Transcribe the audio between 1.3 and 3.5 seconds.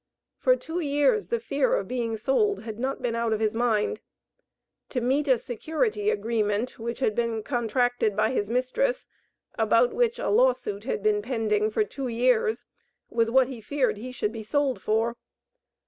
fear of being sold had not been out of